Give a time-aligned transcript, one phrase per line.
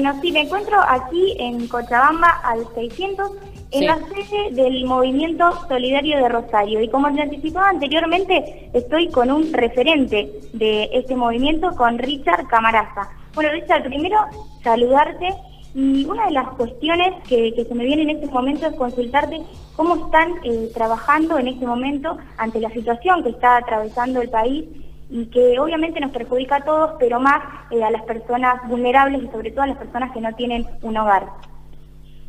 [0.00, 3.32] Bueno, sí, me encuentro aquí en Cochabamba al 600,
[3.72, 6.80] en la sede del Movimiento Solidario de Rosario.
[6.80, 13.08] Y como te anticipaba anteriormente, estoy con un referente de este movimiento, con Richard Camaraza.
[13.34, 14.18] Bueno, Richard, primero
[14.62, 15.34] saludarte
[15.74, 19.42] y una de las cuestiones que, se me viene en este momento es consultarte
[19.74, 24.64] cómo están eh, trabajando en este momento ante la situación que está atravesando el país
[25.10, 29.28] y que obviamente nos perjudica a todos, pero más eh, a las personas vulnerables y
[29.28, 31.26] sobre todo a las personas que no tienen un hogar.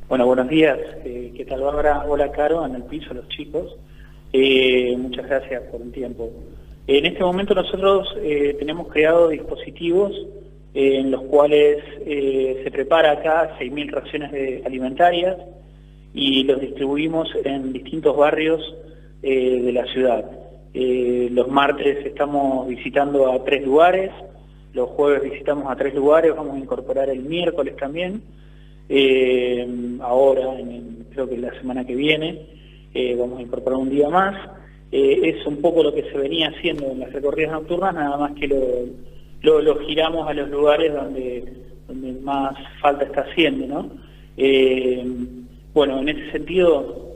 [0.07, 0.79] Bueno, buenos días.
[1.03, 2.05] Eh, ¿Qué tal, Bárbara?
[2.07, 3.75] Hola, Caro, en el piso, los chicos.
[4.31, 6.31] Eh, muchas gracias por el tiempo.
[6.87, 8.07] En este momento nosotros
[8.57, 10.11] tenemos creado dispositivos
[10.73, 15.37] en los cuales se prepara acá 6.000 raciones alimentarias
[16.15, 18.75] y los distribuimos en distintos barrios
[19.21, 20.38] de la ciudad.
[20.73, 24.11] Eh, los martes estamos visitando a tres lugares,
[24.73, 28.21] los jueves visitamos a tres lugares, vamos a incorporar el miércoles también,
[28.87, 29.67] eh,
[30.01, 30.45] ahora,
[31.11, 32.45] creo que la semana que viene,
[32.93, 34.35] eh, vamos a incorporar un día más.
[34.91, 38.47] es un poco lo que se venía haciendo en las recorridas nocturnas, nada más que
[38.47, 41.43] lo, lo, giramos a los lugares donde,
[41.87, 43.91] donde más falta está haciendo, ¿no?
[45.73, 47.08] bueno, en ese sentido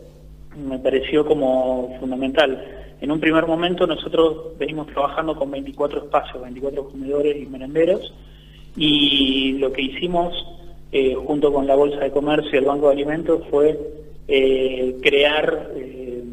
[0.55, 6.87] me pareció como fundamental en un primer momento nosotros venimos trabajando con 24 espacios, 24
[6.87, 8.13] comedores y merenderos,
[8.77, 10.33] y lo que hicimos
[10.89, 13.77] eh, junto con la Bolsa de Comercio y el Banco de Alimentos fue
[14.29, 16.23] eh, crear eh,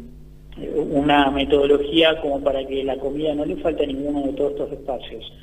[0.93, 4.71] una metodología como para que la comida no le falte a ninguno de todos estos
[4.71, 5.33] espacios.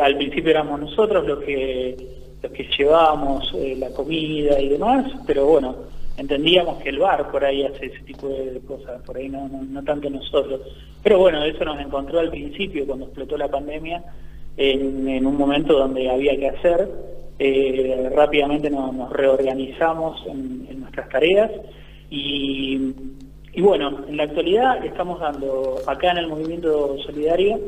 [0.00, 1.96] al principio éramos nosotros los que,
[2.40, 5.74] los que llevábamos la comida y demás, pero bueno,
[6.16, 9.48] entendíamos que el bar por ahí hace ese tipo de cosas, por ahí no,
[9.84, 10.60] tanto nosotros.
[11.02, 14.02] Pero bueno, eso nos encontró al principio cuando explotó la pandemia,
[14.56, 16.88] en, un momento donde había que hacer,
[17.38, 21.50] eh, rápidamente nos, reorganizamos en, nuestras tareas
[22.10, 22.92] y,
[23.52, 27.58] y, bueno, en la actualidad estamos dando acá en el Movimiento Solidario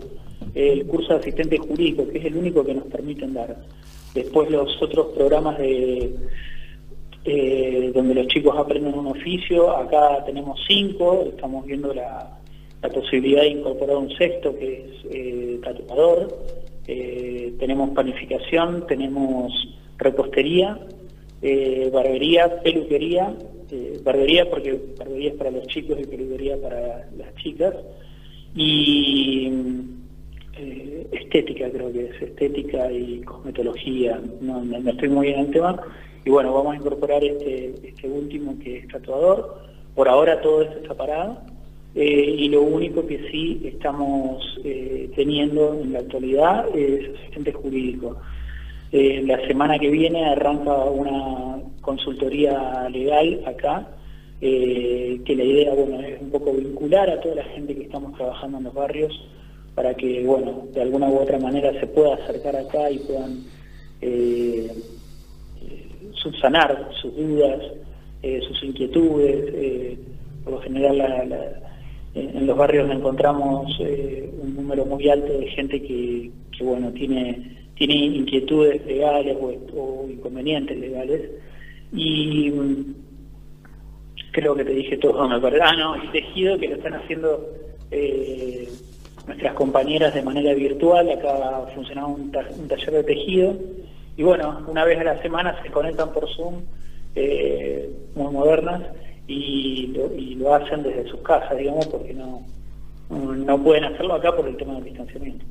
[0.55, 3.57] el curso de asistente jurídico, que es el único que nos permiten dar.
[4.15, 6.15] Después los otros programas de
[7.29, 9.77] eh, donde los chicos aprenden un oficio.
[9.77, 12.33] Acá tenemos cinco, estamos viendo la,
[12.95, 16.29] posibilidad de incorporar un sexto que es eh, tatuador.
[16.87, 19.53] Eh, tenemos panificación, tenemos
[19.99, 20.79] repostería,
[21.93, 23.35] barbería, peluquería,
[24.05, 27.75] barbería porque barbería es para los chicos y peluquería para las chicas.
[28.55, 29.51] Y
[31.11, 35.83] estética creo que es, estética y cosmetología, no, no estoy muy bien en el tema,
[36.27, 39.63] y bueno, vamos a incorporar este, este último que es tatuador.
[39.95, 41.39] Por ahora todo esto está parado.
[41.95, 48.17] Eh, y lo único que sí estamos eh, teniendo en la actualidad es asistente jurídico.
[48.91, 53.89] Eh, la semana que viene arranca una consultoría legal acá,
[54.41, 58.59] que la idea bueno, es un poco vincular a toda la gente que estamos trabajando
[58.59, 59.13] en los barrios
[59.77, 63.45] para que bueno, de alguna u otra manera se pueda acercar acá y puedan
[66.27, 67.61] subsanar sus dudas,
[68.23, 69.55] eh, sus inquietudes.
[69.55, 69.99] Eh,
[70.45, 71.61] por lo general
[72.15, 77.95] en los barrios encontramos eh, un número muy alto de gente que, bueno tiene tiene
[77.95, 81.31] inquietudes legales o, inconvenientes legales.
[81.93, 82.95] Y mm,
[84.33, 85.63] creo que te dije todo me parece.
[85.63, 87.45] Ah no el tejido que lo están haciendo
[89.27, 91.11] nuestras compañeras de manera virtual.
[91.11, 93.57] Acá funcionaba un taller de tejido
[94.17, 96.63] y bueno, una vez a la semana se conectan por Zoom,
[97.15, 98.83] eh, muy modernas,
[99.27, 99.95] y
[100.39, 102.43] lo, hacen desde sus casas, digamos, porque no,
[103.11, 105.45] no pueden hacerlo acá por el tema del distanciamiento.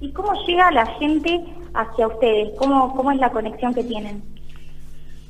[0.00, 1.42] ¿Y cómo llega la gente
[1.72, 2.50] hacia ustedes?
[2.58, 4.22] ¿Cómo, cómo es la conexión que tienen?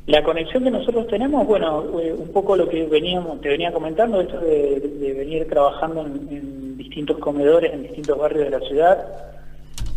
[0.07, 4.21] La conexión que nosotros tenemos, bueno, eh, un poco lo que veníamos, te venía comentando,
[4.21, 9.07] esto de, venir trabajando en distintos comedores, en distintos barrios de la ciudad,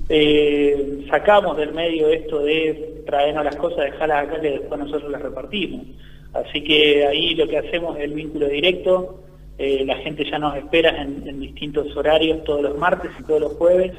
[0.09, 5.21] eh, sacamos del medio esto de traernos las cosas, dejarlas acá y después nosotros las
[5.21, 5.85] repartimos.
[6.33, 9.23] Así que ahí lo que hacemos es el vínculo directo,
[9.57, 13.53] eh, la gente ya nos espera en, distintos horarios todos los martes y todos los
[13.53, 13.91] jueves.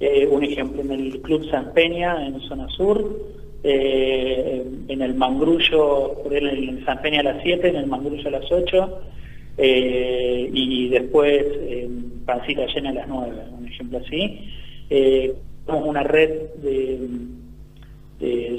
[0.00, 6.84] Eh, un ejemplo, en el Club San Peña, en zona sur, en el Mangrullo, en
[6.84, 9.00] San Peña a las 7, en el Mangrullo a las 8,
[9.58, 14.48] y después en Pancita Llena a las 9, un ejemplo así
[14.90, 15.34] eh,
[15.66, 17.08] una red de,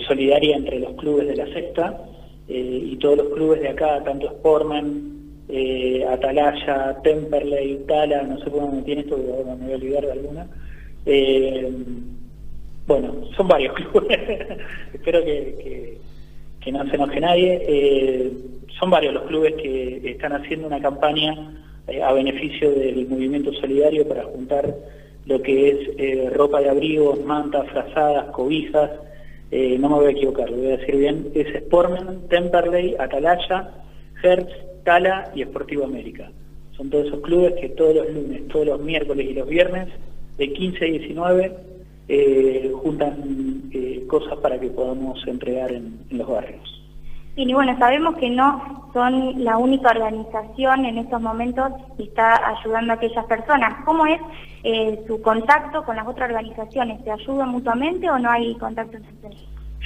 [0.08, 2.00] solidaria entre los clubes de la sexta
[2.48, 8.50] eh, y todos los clubes de acá, tanto Sportman, eh, Atalaya, Temperley, Tala, no sé
[8.52, 10.48] cómo me tiene esto, me voy a olvidar de alguna.
[11.06, 11.72] Eh,
[12.88, 14.20] Bueno, son varios clubes,
[14.94, 15.98] espero que,
[16.60, 17.62] que, no se enoje nadie.
[17.68, 18.32] Eh,
[18.80, 21.36] son varios los clubes que están haciendo una campaña
[22.04, 24.76] a beneficio del movimiento solidario para juntar
[25.30, 28.92] lo que es eh, ropa de abrigo, mantas, frazadas, cobijas,
[29.52, 33.72] no me voy a equivocar, lo voy a decir bien, es Sportman, Temperley, Atalaya,
[34.22, 34.52] Hertz,
[34.84, 36.30] Tala y Esportivo América.
[36.76, 39.88] Son todos esos clubes que todos los lunes, todos los miércoles y los viernes,
[40.38, 41.56] de 15 a 19,
[42.08, 46.79] eh, juntan eh, cosas para que podamos entregar en, los barrios.
[47.36, 52.94] Y bueno, sabemos que no son la única organización en estos momentos que está ayudando
[52.94, 53.84] a aquellas personas.
[53.86, 54.20] ¿Cómo es
[54.64, 57.02] eh, su contacto con las otras organizaciones?
[57.04, 59.38] ¿Se ayudan mutuamente o no hay contacto entre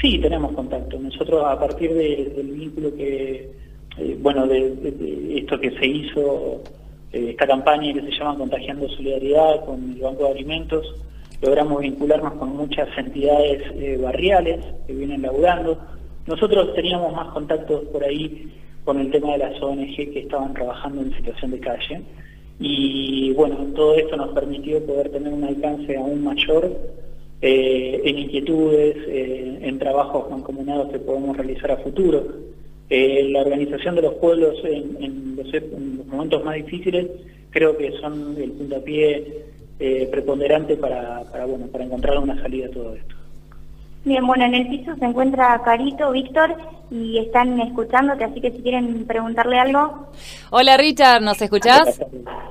[0.01, 0.99] Sí, tenemos contacto.
[0.99, 3.51] Nosotros a partir del vínculo que,
[4.19, 6.61] bueno, de, esto que se hizo,
[7.11, 10.95] esta campaña que se llama Contagiando Solidaridad con el Banco de Alimentos,
[11.41, 15.77] logramos vincularnos con muchas entidades eh, barriales que vienen laburando.
[16.27, 18.51] Nosotros teníamos más contactos por ahí
[18.83, 22.01] con el tema de las ONG que estaban trabajando en situación de calle.
[22.59, 26.71] Y bueno, todo esto nos permitió poder tener un alcance aún mayor
[27.41, 32.23] eh, en inquietudes, eh, en trabajos mancomunados que podemos realizar a futuro.
[32.89, 37.07] la organización de los pueblos en, los, en los momentos más difíciles
[37.53, 39.43] creo que son el puntapié
[39.79, 43.15] eh, preponderante para, bueno, para encontrar una salida a todo esto.
[44.05, 46.57] Bien, bueno, en el piso se encuentra Carito, Víctor,
[46.91, 50.09] y están escuchándote, así que si quieren preguntarle algo.
[50.49, 52.01] Hola Richard, ¿nos escuchás?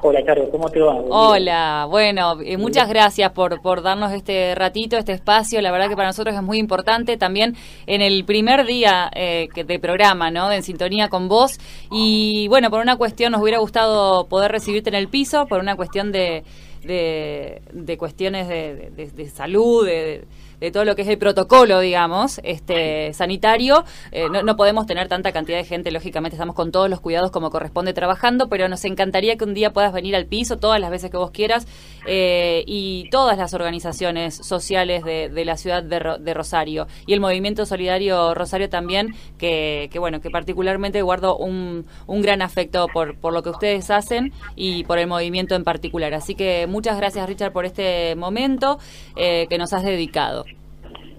[0.01, 0.95] Hola Caro, ¿cómo te va?
[1.11, 5.95] Hola, bueno, eh, muchas gracias por, por darnos este ratito, este espacio, la verdad que
[5.95, 7.55] para nosotros es muy importante también
[7.87, 10.49] en el primer día eh, de programa, ¿no?
[10.49, 11.59] De En Sintonía con vos,
[11.91, 15.77] y bueno, por una cuestión nos hubiera gustado poder recibirte en el piso, por una
[15.77, 16.45] cuestión de
[16.83, 20.25] de, de cuestiones de, de salud, de,
[20.63, 23.85] de todo lo que es el protocolo, digamos, este sanitario.
[24.13, 27.51] Eh, no, podemos tener tanta cantidad de gente, lógicamente estamos con todos los cuidados como
[27.51, 31.11] corresponde trabajando, pero nos encantaría que un día puedas venir al piso todas las veces
[31.11, 31.67] que vos quieras
[32.07, 38.33] eh, y todas las organizaciones sociales de, la ciudad de, Rosario y el Movimiento Solidario
[38.33, 43.51] Rosario también, que, bueno, que particularmente guardo un, un gran afecto por, por lo que
[43.51, 46.15] ustedes hacen y por el movimiento en particular.
[46.15, 48.79] Así que muchas gracias Richard por este momento
[49.17, 50.45] eh, que nos has dedicado.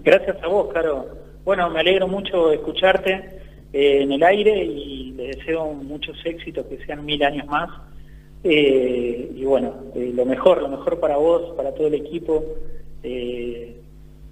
[0.04, 1.06] Gracias a vos, Caro.
[1.46, 3.40] Bueno, me alegro mucho escucharte
[3.72, 7.70] eh, en el aire y le deseo muchos éxitos, que sean mil años más.
[8.42, 12.44] Eh, y bueno, eh, lo mejor, lo mejor para vos, para todo el equipo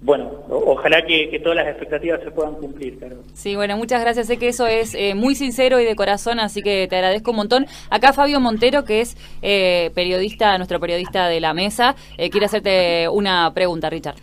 [0.03, 2.99] bueno, ojalá que, todas las expectativas se puedan cumplir.
[3.33, 4.27] Sí, bueno, muchas gracias.
[4.27, 7.37] Sé que eso es eh, muy sincero y de corazón, así que te agradezco un
[7.37, 7.65] montón.
[7.89, 13.07] Acá Fabio Montero, que es eh, periodista, nuestro periodista de la mesa, eh, quiere hacerte
[13.07, 14.15] una pregunta, Richard.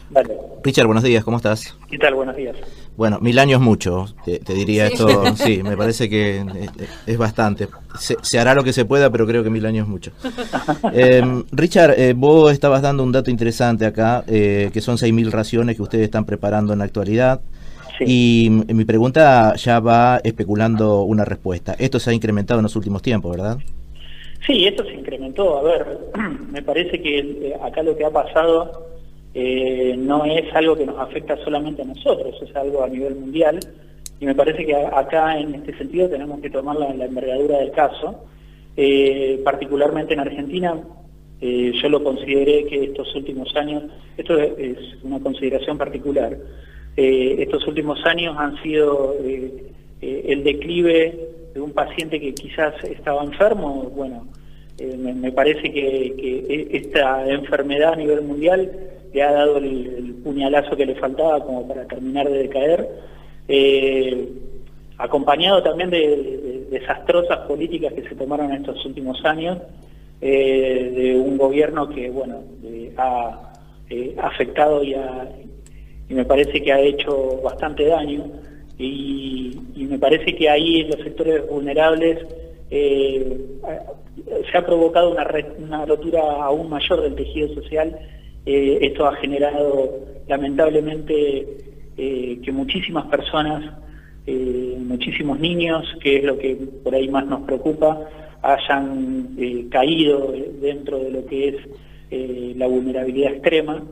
[0.63, 1.75] Richard, buenos días, ¿cómo estás?
[1.89, 2.15] ¿Qué tal?
[2.15, 2.57] Buenos días.
[3.01, 6.45] Bueno, mil años mucho, te, diría esto, sí, me parece que
[7.07, 7.67] es, bastante.
[7.99, 10.13] Se, hará lo que se pueda, pero creo que mil años mucho.
[10.93, 15.33] Em, Richard, eh, vos estabas dando un dato interesante acá, eh, que son seis mil
[15.33, 17.41] raciones que ustedes están preparando en la actualidad.
[18.01, 21.75] Y mi pregunta ya va especulando una respuesta.
[21.79, 23.57] Esto se ha incrementado en los últimos tiempos, ¿verdad?
[24.47, 25.57] Sí, esto se incrementó.
[25.57, 25.99] A ver,
[26.53, 29.00] me parece que eh, acá lo que ha pasado
[29.33, 33.61] eh, no es algo que nos afecta solamente a nosotros, es algo a nivel mundial
[34.19, 38.25] y me parece que acá en este sentido tenemos que tomar la, envergadura del caso.
[38.77, 40.79] Eh, particularmente en Argentina,
[41.41, 43.85] eh, yo lo consideré que estos últimos años,
[44.17, 46.37] esto es, una consideración particular,
[46.97, 49.15] estos últimos años han sido
[50.03, 54.27] el declive de un paciente que quizás estaba enfermo, bueno,
[54.99, 58.71] me, parece que esta enfermedad a nivel mundial
[59.13, 62.89] le ha dado el, puñalazo que le faltaba como para terminar de decaer,
[63.49, 64.29] eh,
[64.99, 69.59] acompañado también de, desastrosas políticas que se tomaron en estos últimos años,
[70.21, 72.43] eh, de un gobierno que, bueno,
[72.99, 73.53] ha
[73.89, 74.95] eh, afectado y,
[76.09, 78.27] y me parece que ha hecho bastante daño,
[78.79, 82.19] y, me parece que ahí en los sectores vulnerables
[82.71, 85.17] se ha provocado
[85.59, 87.99] una rotura aún mayor del tejido social
[88.47, 91.47] eh, esto ha generado lamentablemente
[91.97, 93.75] eh, que muchísimas personas,
[94.27, 98.09] eh, muchísimos niños, que es lo que por ahí más nos preocupa,
[98.43, 99.37] hayan
[99.71, 100.33] caído
[100.63, 103.83] dentro de lo que es la vulnerabilidad extrema.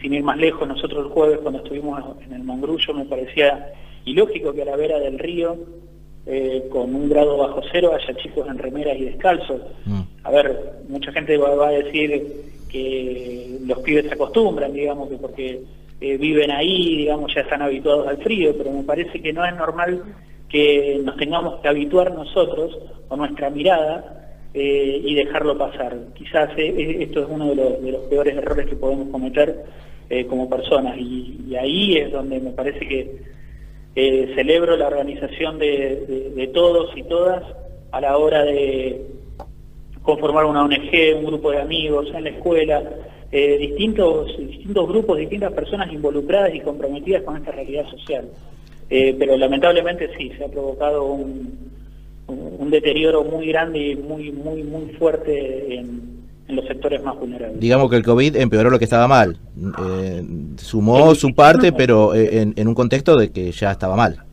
[0.00, 3.72] Sin ir más lejos, nosotros el jueves cuando estuvimos en el Mangrullo me parecía
[4.04, 5.56] ilógico que a la vera del río
[6.70, 9.60] con un grado bajo cero haya chicos en remeras y descalzos.
[9.86, 10.00] Mm.
[10.22, 12.22] A ver, mucha gente va, a decir
[12.68, 15.60] que los pibes se acostumbran, digamos, que porque
[16.00, 20.02] viven ahí, digamos, ya están habituados al frío, pero me parece que no es normal
[20.48, 25.96] que nos tengamos que habituar nosotros con nuestra mirada y dejarlo pasar.
[26.14, 29.64] Quizás esto es uno de los, de los, peores errores que podemos cometer
[30.28, 37.02] como personas y, ahí es donde me parece que celebro la organización de todos y
[37.02, 37.42] todas
[37.90, 39.17] a la hora de
[40.02, 42.82] conformar una ONG, un grupo de amigos en la escuela,
[43.30, 48.26] eh, distintos, distintos grupos, distintas personas involucradas y comprometidas con esta realidad social.
[48.90, 51.70] Eh, pero lamentablemente sí, se ha provocado un,
[52.26, 57.60] un, deterioro muy grande y muy, muy, muy fuerte en, los sectores más vulnerables.
[57.60, 59.36] Digamos que el COVID empeoró lo que estaba mal.
[59.84, 60.22] Eh,
[60.56, 64.24] sumó su parte, pero en, en, un contexto de que ya estaba mal.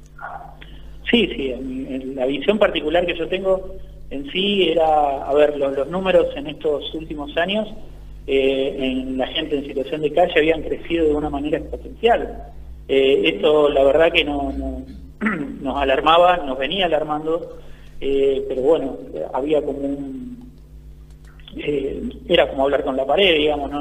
[1.12, 1.52] Sí, sí.
[1.52, 3.76] En, la visión particular que yo tengo
[4.10, 7.68] en sí era, a ver, los, números en estos últimos años
[8.28, 12.44] eh, en la gente en situación de calle habían crecido de una manera exponencial.
[12.88, 14.54] Eh, esto la verdad que no,
[15.62, 17.58] nos alarmaba, nos venía alarmando,
[18.00, 18.98] eh, pero bueno,
[19.34, 20.52] había como un...
[22.28, 23.72] era como hablar con la pared, digamos,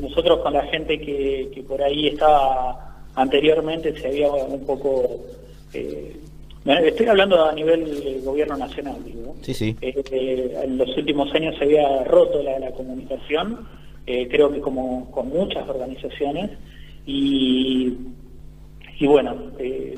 [0.00, 5.20] nosotros con la gente que, que, por ahí estaba anteriormente se había un poco
[6.66, 9.36] estoy hablando a nivel gobierno nacional, digo.
[9.42, 9.76] Sí, sí.
[9.80, 13.66] Eh, eh, en los últimos años se había roto la, comunicación,
[14.06, 16.50] eh, creo que como con muchas organizaciones,
[17.06, 17.94] y,
[18.98, 19.34] y bueno,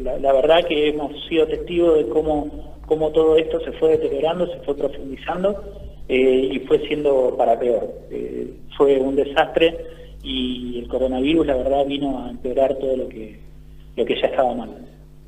[0.03, 4.61] la, verdad que hemos sido testigos de cómo, cómo todo esto se fue deteriorando, se
[4.61, 5.63] fue profundizando
[6.09, 7.87] y fue siendo para peor.
[8.77, 9.77] fue un desastre
[10.23, 13.39] y el coronavirus, la verdad, vino a empeorar todo lo que,
[13.97, 14.71] lo que ya estaba mal.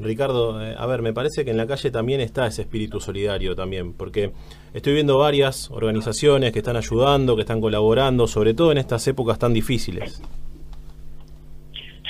[0.00, 3.54] Ricardo, eh, a ver, me parece que en la calle también está ese espíritu solidario
[3.54, 4.32] también, porque
[4.72, 9.38] estoy viendo varias organizaciones que están ayudando, que están colaborando, sobre todo en estas épocas
[9.38, 10.22] tan difíciles.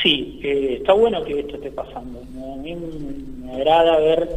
[0.02, 2.20] Sí, eh, está bueno que esto esté pasando.
[2.20, 4.28] A mí me agrada ver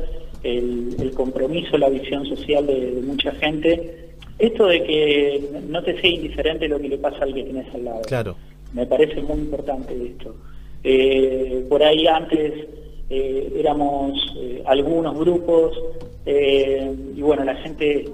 [0.44, 4.10] el, compromiso, la visión social de, mucha gente.
[4.40, 7.86] Esto de que no te sea indiferente lo que le pasa al que tienes al
[7.86, 8.02] lado.
[8.02, 8.36] Claro.
[8.74, 10.36] Me parece muy importante esto.
[10.84, 12.68] Eh, por ahí antes
[13.10, 15.78] eh, éramos eh, algunos grupos
[16.26, 18.06] eh, y bueno, la gente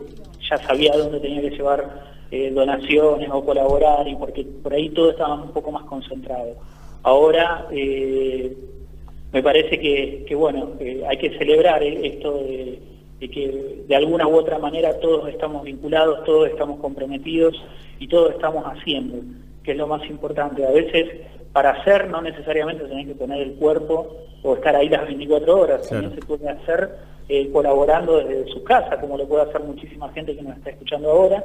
[0.49, 2.09] ya sabía dónde tenía que llevar
[2.53, 6.53] donaciones o colaborar y porque por ahí todo estaba un poco más concentrado.
[7.01, 10.73] Ahora me parece que, bueno,
[11.07, 12.79] hay que celebrar esto de,
[13.19, 17.55] que de alguna u otra manera todos estamos vinculados, todos estamos comprometidos
[17.99, 19.23] y todos estamos haciendo,
[19.63, 20.63] que es lo más importante.
[20.67, 21.09] A veces
[21.53, 25.89] para hacer no necesariamente tenés que poner el cuerpo o estar ahí las 24 horas,
[25.89, 26.89] también se puede hacer
[27.27, 31.11] eh, colaborando desde su casa, como lo puede hacer muchísima gente que nos está escuchando
[31.11, 31.43] ahora.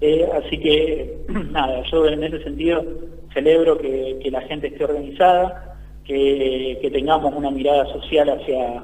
[0.00, 1.18] Eh, así que,
[1.50, 2.84] nada, yo en ese sentido
[3.32, 8.82] celebro que, la gente esté organizada, que, tengamos una mirada social hacia,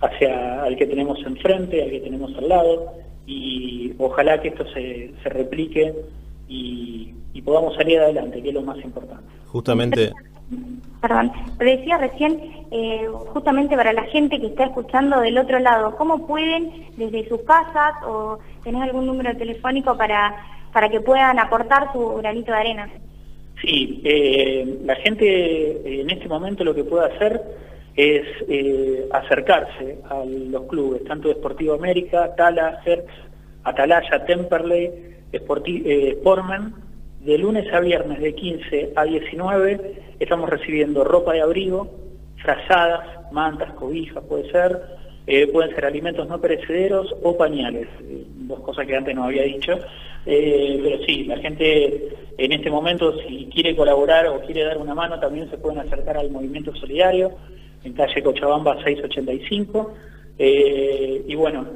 [0.00, 2.92] hacia el que tenemos enfrente, al que tenemos al lado,
[3.26, 5.94] y ojalá que esto se, se replique
[6.48, 9.37] y, y podamos salir adelante, que es lo más importante.
[9.48, 10.12] Justamente
[11.00, 12.40] perdón, decía recién,
[12.70, 17.42] eh, justamente para la gente que está escuchando del otro lado, ¿cómo pueden desde sus
[17.42, 20.34] casas o tenés algún número telefónico para,
[20.72, 22.90] para que puedan aportar su granito de arena?
[23.62, 27.42] Sí, eh, la gente eh, en este momento lo que puede hacer
[27.96, 28.24] es
[29.10, 33.10] acercarse a los clubes, tanto de Sportivo América, Tala, Hertz,
[33.64, 36.74] Atalaya, Temperley, Sportman,
[37.20, 41.90] de lunes a viernes de 15 a 19 estamos recibiendo ropa de abrigo,
[42.36, 44.80] frazadas, mantas, cobijas, puede ser,
[45.26, 49.42] eh, pueden ser alimentos no perecederos o pañales, eh, dos cosas que antes no había
[49.42, 49.78] dicho.
[50.26, 54.94] Eh, pero sí, la gente en este momento si quiere colaborar o quiere dar una
[54.94, 57.32] mano también se pueden acercar al movimiento solidario
[57.84, 59.94] en calle Cochabamba 685
[60.38, 61.66] y bueno,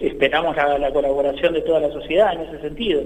[0.00, 3.02] esperamos la, la, colaboración de toda la sociedad en ese sentido.